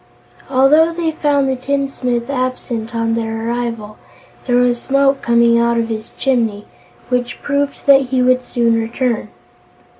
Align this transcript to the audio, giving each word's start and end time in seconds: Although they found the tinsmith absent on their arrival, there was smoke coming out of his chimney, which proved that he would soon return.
Although 0.49 0.93
they 0.93 1.11
found 1.11 1.47
the 1.47 1.55
tinsmith 1.55 2.27
absent 2.27 2.95
on 2.95 3.13
their 3.13 3.45
arrival, 3.47 3.99
there 4.47 4.55
was 4.55 4.81
smoke 4.81 5.21
coming 5.21 5.59
out 5.59 5.77
of 5.77 5.89
his 5.89 6.09
chimney, 6.17 6.65
which 7.09 7.43
proved 7.43 7.85
that 7.85 8.07
he 8.07 8.23
would 8.23 8.43
soon 8.43 8.81
return. 8.81 9.29